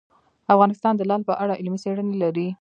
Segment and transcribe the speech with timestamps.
[0.53, 2.47] افغانستان د لعل په اړه علمي څېړنې لري.